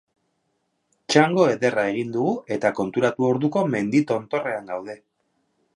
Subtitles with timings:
[1.13, 5.05] Txango ederra egin dugu eta konturatu orduko mendi tontorrean geunden.